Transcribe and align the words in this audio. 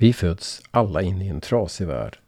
Vi 0.00 0.12
föds 0.12 0.62
alla 0.70 1.02
in 1.02 1.22
i 1.22 1.28
en 1.28 1.40
trasig 1.40 1.86
värld. 1.86 2.18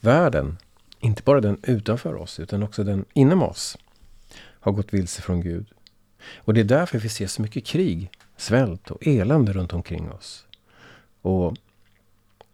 Världen, 0.00 0.56
inte 1.00 1.22
bara 1.22 1.40
den 1.40 1.58
utanför 1.62 2.14
oss 2.14 2.40
utan 2.40 2.62
också 2.62 2.84
den 2.84 3.04
inom 3.12 3.42
oss, 3.42 3.78
har 4.36 4.72
gått 4.72 4.94
vilse 4.94 5.22
från 5.22 5.40
Gud. 5.40 5.66
Och 6.36 6.54
det 6.54 6.60
är 6.60 6.64
därför 6.64 6.98
vi 6.98 7.08
ser 7.08 7.26
så 7.26 7.42
mycket 7.42 7.64
krig, 7.64 8.10
svält 8.36 8.90
och 8.90 9.06
elände 9.06 9.52
runt 9.52 9.72
omkring 9.72 10.10
oss. 10.10 10.46
Och, 11.22 11.56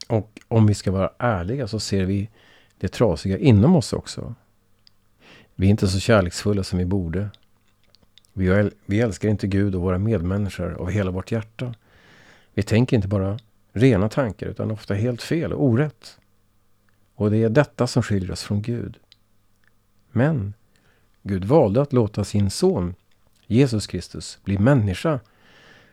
och 0.09 0.41
om 0.49 0.67
vi 0.67 0.75
ska 0.75 0.93
vara 0.93 1.13
ärliga 1.19 1.69
så 1.69 1.81
ser 1.81 2.05
vi 2.05 2.31
det 2.79 2.89
trasiga 2.89 3.39
inom 3.39 3.77
oss 3.77 3.93
också. 3.93 4.35
Vi 5.55 5.67
är 5.67 5.71
inte 5.71 5.89
så 5.89 6.01
kärleksfulla 6.01 6.65
som 6.65 6.79
vi 6.79 6.85
borde. 6.85 7.29
Vi, 8.33 8.71
vi 8.87 9.01
älskar 9.01 9.29
inte 9.29 9.47
Gud 9.47 9.75
och 9.75 9.83
våra 9.83 9.99
medmänniskor 9.99 10.73
av 10.73 10.91
hela 10.91 11.11
vårt 11.11 11.33
hjärta. 11.33 11.75
Vi 12.55 12.63
tänker 12.63 12.97
inte 12.97 13.09
bara 13.09 13.39
rena 13.77 14.09
tankar 14.09 14.47
utan 14.47 14.71
ofta 14.71 14.95
helt 14.95 15.23
fel 15.23 15.53
och 15.53 15.65
orätt. 15.65 16.19
Och 17.15 17.31
det 17.31 17.37
är 17.37 17.49
detta 17.49 17.87
som 17.87 18.03
skiljer 18.03 18.33
oss 18.33 18.43
från 18.43 18.63
Gud. 18.63 18.99
Men 20.11 20.55
Gud 21.23 21.45
valde 21.45 21.83
att 21.83 21.93
låta 21.93 22.25
sin 22.25 22.51
son 22.51 22.95
Jesus 23.47 23.87
Kristus 23.87 24.39
bli 24.45 24.59
människa 24.59 25.21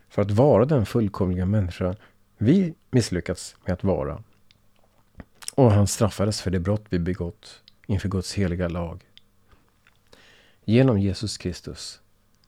för 0.09 0.21
att 0.21 0.31
vara 0.31 0.65
den 0.65 0.85
fullkomliga 0.85 1.45
människa 1.45 1.95
vi 2.37 2.73
misslyckats 2.91 3.55
med 3.65 3.73
att 3.73 3.83
vara. 3.83 4.23
Och 5.55 5.71
han 5.71 5.87
straffades 5.87 6.41
för 6.41 6.51
det 6.51 6.59
brott 6.59 6.85
vi 6.89 6.99
begått 6.99 7.61
inför 7.87 8.09
Guds 8.09 8.33
heliga 8.33 8.67
lag. 8.67 9.03
Genom 10.65 10.99
Jesus 10.99 11.37
Kristus 11.37 12.01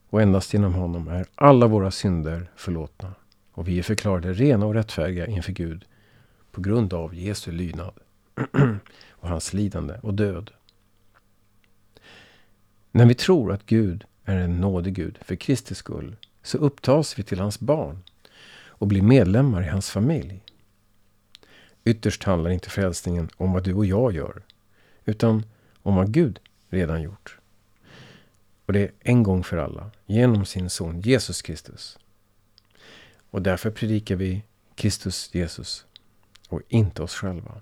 och 0.09 0.21
endast 0.21 0.53
genom 0.53 0.73
honom 0.73 1.07
är 1.07 1.25
alla 1.35 1.67
våra 1.67 1.91
synder 1.91 2.51
förlåtna 2.55 3.13
och 3.55 3.67
vi 3.67 3.79
är 3.79 3.83
förklarade 3.83 4.33
rena 4.33 4.65
och 4.65 4.73
rättfärdiga 4.73 5.27
inför 5.27 5.51
Gud 5.51 5.85
på 6.51 6.61
grund 6.61 6.93
av 6.93 7.15
Jesu 7.15 7.51
lydnad 7.51 7.93
och 9.09 9.29
hans 9.29 9.53
lidande 9.53 9.93
och 10.03 10.13
död. 10.13 10.51
När 12.91 13.05
vi 13.05 13.15
tror 13.15 13.51
att 13.51 13.65
Gud 13.65 14.05
är 14.25 14.37
en 14.37 14.61
nådig 14.61 14.93
Gud 14.93 15.17
för 15.21 15.35
Kristi 15.35 15.75
skull 15.75 16.15
så 16.43 16.57
upptas 16.57 17.19
vi 17.19 17.23
till 17.23 17.39
hans 17.39 17.59
barn 17.59 17.99
och 18.67 18.87
blir 18.87 19.01
medlemmar 19.01 19.63
i 19.63 19.67
hans 19.67 19.89
familj. 19.89 20.43
Ytterst 21.83 22.23
handlar 22.23 22.49
inte 22.49 22.69
frälsningen 22.69 23.29
om 23.37 23.53
vad 23.53 23.63
du 23.63 23.73
och 23.73 23.85
jag 23.85 24.11
gör 24.11 24.41
utan 25.05 25.45
om 25.83 25.95
vad 25.95 26.11
Gud 26.11 26.39
redan 26.69 27.01
gjort. 27.01 27.39
Och 28.65 28.73
det 28.73 28.79
är 28.79 28.91
en 28.99 29.23
gång 29.23 29.43
för 29.43 29.57
alla 29.57 29.91
genom 30.05 30.45
sin 30.45 30.69
son 30.69 31.01
Jesus 31.01 31.41
Kristus. 31.41 31.97
Och 33.35 33.41
därför 33.41 33.71
predikar 33.71 34.15
vi 34.15 34.43
Kristus 34.75 35.35
Jesus 35.35 35.85
och 36.49 36.61
inte 36.67 37.03
oss 37.03 37.15
själva. 37.15 37.61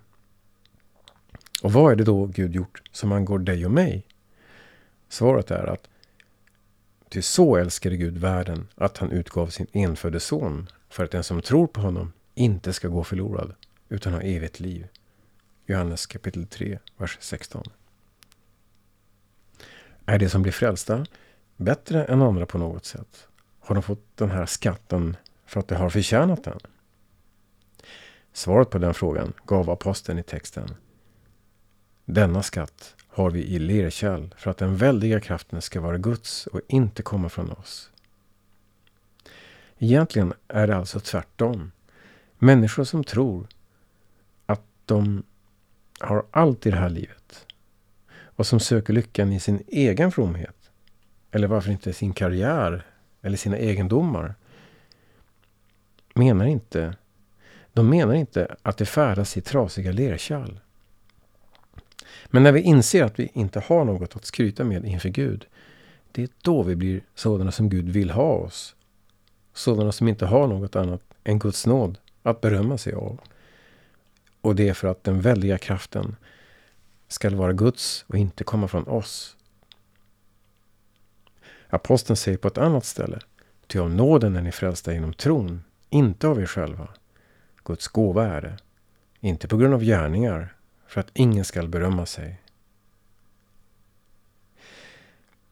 Och 1.64 1.74
vad 1.74 1.92
är 1.92 1.96
det 1.96 2.04
då 2.04 2.26
Gud 2.26 2.56
gjort 2.56 2.82
som 2.92 3.12
angår 3.12 3.40
dig 3.40 3.66
och 3.66 3.72
mig? 3.72 4.08
Svaret 5.10 5.52
är 5.52 5.66
att 5.66 5.90
Ty 7.10 7.22
så 7.22 7.56
älskade 7.56 7.98
Gud 7.98 8.18
världen 8.18 8.68
att 8.76 8.98
han 8.98 9.12
utgav 9.12 9.48
sin 9.48 9.68
enfödde 9.72 10.20
son 10.20 10.68
för 10.90 11.04
att 11.04 11.12
den 11.12 11.24
som 11.24 11.42
tror 11.42 11.68
på 11.68 11.82
honom 11.82 12.14
inte 12.34 12.74
ska 12.74 12.88
gå 12.88 13.04
förlorad 13.04 13.56
utan 13.90 14.14
ha 14.14 14.22
evigt 14.22 14.60
liv. 14.60 14.88
Johannes 15.66 16.06
kapitel 16.06 16.48
3, 16.48 16.80
vers 16.98 17.18
16. 17.22 17.64
Är 20.06 20.20
de 20.20 20.30
som 20.30 20.42
blir 20.42 20.52
frälsta 20.52 21.06
bättre 21.58 22.06
än 22.06 22.22
andra 22.22 22.46
på 22.46 22.58
något 22.58 22.86
sätt? 22.86 23.28
Har 23.60 23.76
de 23.76 23.84
fått 23.84 24.18
den 24.18 24.32
här 24.32 24.46
skatten 24.46 25.18
för 25.54 25.59
att 25.59 25.68
de 25.68 25.76
har 25.76 25.90
förtjänat 25.90 26.44
den? 26.44 26.59
Svaret 28.34 28.70
på 28.70 28.78
den 28.78 28.94
frågan 28.94 29.34
gav 29.46 29.70
aposteln 29.70 30.20
i 30.20 30.23
texten. 30.23 30.76
Denna 32.06 32.44
skatt 32.44 32.96
har 33.08 33.32
vi 33.32 33.44
i 33.44 33.59
lerkärl 33.59 34.34
för 34.38 34.52
att 34.52 34.58
den 34.58 34.78
väldiga 34.78 35.20
kraften 35.20 35.62
ska 35.62 35.81
vara 35.81 35.98
Guds 35.98 36.48
och 36.48 36.62
inte 36.68 37.03
komma 37.03 37.30
från 37.30 37.52
oss. 37.52 37.91
Egentligen 39.78 40.34
är 40.47 40.68
det 40.68 40.75
alltså 40.75 41.00
tvärtom. 41.00 41.72
Människor 42.38 42.84
som 42.84 43.03
tror 43.03 43.47
att 44.46 44.64
de 44.85 45.24
har 46.00 46.25
allt 46.31 46.66
i 46.66 46.72
det 46.72 46.78
här 46.78 46.90
livet 46.90 47.46
och 48.16 48.47
som 48.47 48.59
söker 48.59 48.94
lyckan 48.94 49.34
i 49.34 49.40
sin 49.40 49.64
egen 49.68 50.12
fromhet 50.12 50.72
eller 51.31 51.47
varför 51.47 51.72
inte 51.72 51.94
sin 51.94 52.14
karriär 52.14 52.85
eller 53.22 53.38
sina 53.38 53.58
egendomar 53.58 54.35
menar 56.13 56.46
inte 56.46 56.96
de 57.74 57.90
menar 57.90 58.13
inte 58.13 58.56
att 58.62 58.78
det 58.78 58.85
färdas 58.85 59.38
i 59.38 59.41
trasiga 59.41 59.91
lerkärl. 59.91 60.59
Men 62.28 62.44
när 62.44 62.51
vi 62.51 62.62
inser 62.62 63.03
att 63.03 63.19
vi 63.19 63.31
inte 63.34 63.59
har 63.59 63.85
något 63.85 64.16
att 64.16 64.25
skryta 64.25 64.63
med 64.63 64.85
inför 64.85 65.09
Gud, 65.09 65.46
det 66.12 66.23
är 66.23 66.29
då 66.41 66.63
vi 66.63 66.75
blir 66.75 67.02
sådana 67.16 67.52
som 67.52 67.69
Gud 67.69 67.90
vill 67.90 68.09
ha 68.09 68.34
oss. 68.34 68.75
Sådana 69.53 69.91
som 69.91 70.07
inte 70.07 70.25
har 70.25 70.47
något 70.47 70.75
annat 70.75 71.02
än 71.23 71.40
Guds 71.40 71.66
nåd 71.66 71.97
att 72.23 72.41
berömma 72.41 72.78
sig 72.78 72.94
av. 72.94 73.19
Och 74.41 74.56
det 74.56 74.69
är 74.69 74.73
för 74.73 74.88
att 74.88 75.03
den 75.03 75.22
väldiga 75.22 75.57
kraften 75.57 76.16
skall 77.07 77.35
vara 77.35 77.53
Guds 77.53 78.06
och 78.07 78.18
inte 78.18 78.44
komma 78.44 78.68
från 78.68 78.88
oss. 78.88 79.38
Aposteln 81.69 82.18
säger 82.18 82.38
på 82.38 82.47
ett 82.47 82.57
annat 82.57 82.85
ställe, 82.85 83.19
ty 83.68 83.79
av 83.79 83.90
nåden 83.90 84.35
är 84.35 84.41
ni 84.41 84.52
frälsta 84.52 84.94
genom 84.94 85.13
tron, 85.13 85.63
inte 85.94 86.28
av 86.28 86.42
er 86.42 86.46
själva. 86.46 86.88
Guds 87.64 87.88
gåva 87.88 88.28
är 88.28 88.42
det, 88.42 88.58
inte 89.20 89.48
på 89.48 89.58
grund 89.58 89.74
av 89.74 89.84
gärningar, 89.84 90.56
för 90.88 91.00
att 91.02 91.12
ingen 91.14 91.46
skall 91.46 91.68
berömma 91.68 92.06
sig. 92.06 92.42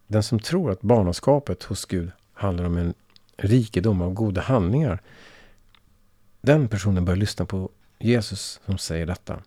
Den 0.07 0.23
som 0.23 0.39
tror 0.39 0.71
att 0.71 0.81
barnaskapet 0.81 1.63
hos 1.63 1.85
Gud 1.85 2.11
handlar 2.33 2.65
om 2.65 2.77
en 2.77 2.93
rikedom 3.37 4.01
av 4.01 4.13
goda 4.13 4.41
handlingar. 4.41 5.01
Den 6.41 6.67
personen 6.67 7.05
bör 7.05 7.15
lyssna 7.15 7.45
på 7.45 7.69
Jesus 7.99 8.59
som 8.65 8.77
säger 8.77 9.05
detta. 9.05 9.41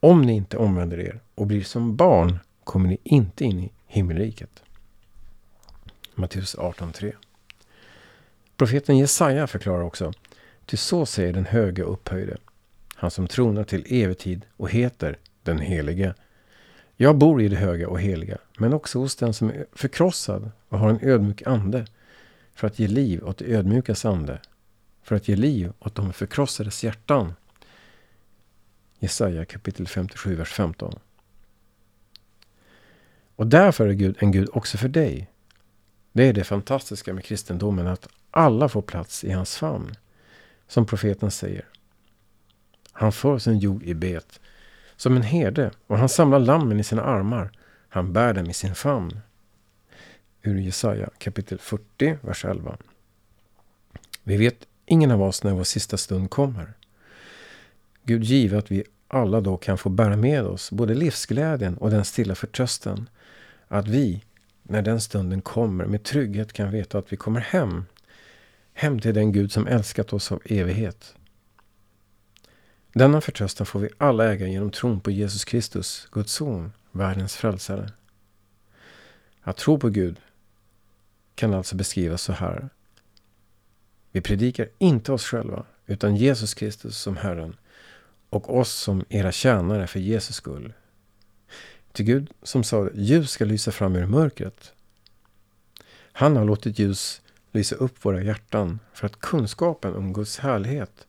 Om 0.00 0.22
ni 0.22 0.32
inte 0.32 0.56
omvänder 0.56 1.00
er 1.00 1.20
och 1.34 1.46
blir 1.46 1.64
som 1.64 1.96
barn 1.96 2.38
kommer 2.64 2.88
ni 2.88 2.98
inte 3.02 3.44
in 3.44 3.58
i 3.58 3.72
himmelriket. 3.86 4.62
Matteus 6.14 6.56
18.3 6.56 7.14
Profeten 8.56 8.98
Jesaja 8.98 9.46
förklarar 9.46 9.82
också. 9.82 10.12
Ty 10.66 10.76
så 10.76 11.06
säger 11.06 11.32
den 11.32 11.46
höge 11.46 11.82
upphöjde 11.82 12.36
han 12.96 13.10
som 13.10 13.26
tronar 13.26 13.64
till 13.64 13.86
evig 13.88 14.18
tid 14.18 14.46
och 14.56 14.70
heter 14.70 15.18
den 15.42 15.58
helige. 15.58 16.14
Jag 16.96 17.18
bor 17.18 17.42
i 17.42 17.48
det 17.48 17.56
höga 17.56 17.88
och 17.88 18.00
heliga, 18.00 18.38
men 18.58 18.72
också 18.72 18.98
hos 18.98 19.16
den 19.16 19.34
som 19.34 19.48
är 19.48 19.66
förkrossad 19.72 20.50
och 20.68 20.78
har 20.78 20.90
en 20.90 21.00
ödmjuk 21.02 21.42
ande, 21.42 21.86
för 22.54 22.66
att 22.66 22.78
ge 22.78 22.88
liv 22.88 23.24
åt 23.24 23.38
det 23.38 23.44
ödmjukas 23.44 24.04
ande, 24.04 24.40
för 25.02 25.16
att 25.16 25.28
ge 25.28 25.36
liv 25.36 25.72
åt 25.78 25.94
de 25.94 26.12
förkrossades 26.12 26.84
hjärtan. 26.84 27.34
Jesaja 28.98 29.44
kapitel 29.44 29.86
57, 29.86 30.34
vers 30.34 30.52
15. 30.52 30.98
Och 33.36 33.46
därför 33.46 33.88
är 33.88 33.92
Gud 33.92 34.16
en 34.18 34.32
Gud 34.32 34.48
också 34.52 34.78
för 34.78 34.88
dig. 34.88 35.30
Det 36.12 36.24
är 36.24 36.32
det 36.32 36.44
fantastiska 36.44 37.14
med 37.14 37.24
kristendomen, 37.24 37.86
att 37.86 38.08
alla 38.36 38.68
får 38.68 38.82
plats 38.82 39.24
i 39.24 39.30
hans 39.30 39.56
famn. 39.56 39.94
Som 40.68 40.86
profeten 40.86 41.30
säger. 41.30 41.64
Han 42.92 43.12
för 43.12 43.38
sin 43.38 43.58
jord 43.58 43.82
i 43.82 43.94
bet 43.94 44.40
som 44.96 45.16
en 45.16 45.22
herde 45.22 45.70
och 45.86 45.98
han 45.98 46.08
samlar 46.08 46.38
lammen 46.38 46.80
i 46.80 46.84
sina 46.84 47.02
armar. 47.02 47.50
Han 47.88 48.12
bär 48.12 48.34
dem 48.34 48.50
i 48.50 48.52
sin 48.52 48.74
famn. 48.74 49.20
Ur 50.42 50.58
Jesaja 50.58 51.10
kapitel 51.18 51.58
40, 51.58 52.18
vers 52.20 52.44
11. 52.44 52.76
Vi 54.22 54.36
vet 54.36 54.66
ingen 54.86 55.10
av 55.10 55.22
oss 55.22 55.44
när 55.44 55.52
vår 55.52 55.64
sista 55.64 55.96
stund 55.96 56.30
kommer. 56.30 56.72
Gud 58.02 58.24
give 58.24 58.58
att 58.58 58.70
vi 58.70 58.84
alla 59.08 59.40
då 59.40 59.56
kan 59.56 59.78
få 59.78 59.88
bära 59.88 60.16
med 60.16 60.42
oss 60.42 60.70
både 60.70 60.94
livsglädjen 60.94 61.76
och 61.76 61.90
den 61.90 62.04
stilla 62.04 62.34
förtröstan. 62.34 63.08
Att 63.68 63.88
vi, 63.88 64.24
när 64.62 64.82
den 64.82 65.00
stunden 65.00 65.42
kommer, 65.42 65.84
med 65.86 66.02
trygghet 66.02 66.52
kan 66.52 66.70
veta 66.70 66.98
att 66.98 67.12
vi 67.12 67.16
kommer 67.16 67.40
hem. 67.40 67.84
Hem 68.78 69.00
till 69.00 69.14
den 69.14 69.32
Gud 69.32 69.52
som 69.52 69.66
älskat 69.66 70.12
oss 70.12 70.32
av 70.32 70.42
evighet. 70.44 71.14
Denna 72.92 73.20
förtröstan 73.20 73.66
får 73.66 73.80
vi 73.80 73.88
alla 73.98 74.32
äga 74.32 74.46
genom 74.46 74.70
tron 74.70 75.00
på 75.00 75.10
Jesus 75.10 75.44
Kristus, 75.44 76.08
Guds 76.12 76.32
son, 76.32 76.72
världens 76.92 77.36
frälsare. 77.36 77.92
Att 79.40 79.56
tro 79.56 79.78
på 79.78 79.88
Gud 79.88 80.20
kan 81.34 81.54
alltså 81.54 81.76
beskrivas 81.76 82.22
så 82.22 82.32
här. 82.32 82.68
Vi 84.12 84.20
predikar 84.20 84.68
inte 84.78 85.12
oss 85.12 85.24
själva, 85.24 85.64
utan 85.86 86.16
Jesus 86.16 86.54
Kristus 86.54 86.98
som 86.98 87.16
Herren 87.16 87.56
och 88.30 88.58
oss 88.58 88.72
som 88.72 89.04
era 89.08 89.32
tjänare 89.32 89.86
för 89.86 90.00
Jesus 90.00 90.36
skull. 90.36 90.72
Till 91.92 92.04
Gud 92.04 92.30
som 92.42 92.64
sa 92.64 92.90
ljus 92.94 93.30
ska 93.30 93.44
lysa 93.44 93.72
fram 93.72 93.96
ur 93.96 94.06
mörkret. 94.06 94.72
Han 96.12 96.36
har 96.36 96.44
låtit 96.44 96.78
ljus 96.78 97.22
lysa 97.56 97.76
upp 97.76 98.04
våra 98.04 98.22
hjärtan 98.22 98.78
för 98.92 99.06
att 99.06 99.20
kunskapen 99.20 99.94
om 99.94 100.12
Guds 100.12 100.38
härlighet 100.38 101.06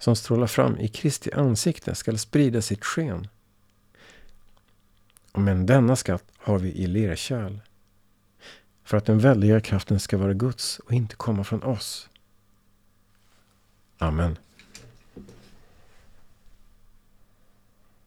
som 0.00 0.16
strålar 0.16 0.46
fram 0.46 0.78
i 0.78 0.88
Kristi 0.88 1.32
ansikte 1.32 1.94
skall 1.94 2.18
sprida 2.18 2.62
sitt 2.62 2.84
sken. 2.84 3.28
Men 5.32 5.66
denna 5.66 5.96
skatt 5.96 6.24
har 6.36 6.58
vi 6.58 6.72
i 6.72 6.86
lerkärl. 6.86 7.58
För 8.84 8.96
att 8.96 9.06
den 9.06 9.18
väldiga 9.18 9.60
kraften 9.60 10.00
ska 10.00 10.18
vara 10.18 10.34
Guds 10.34 10.78
och 10.78 10.92
inte 10.92 11.16
komma 11.16 11.44
från 11.44 11.62
oss. 11.62 12.08
Amen. 13.98 14.38